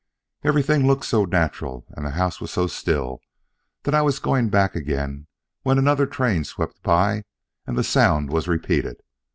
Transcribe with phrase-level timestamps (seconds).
[0.43, 3.21] Everything looked so natural, and the house was so still,
[3.83, 5.27] that I was going back again
[5.61, 7.23] when another train swept by
[7.67, 9.03] and that sound was repeated.